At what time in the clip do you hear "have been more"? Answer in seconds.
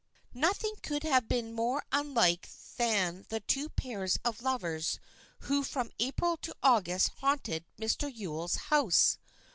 1.03-1.83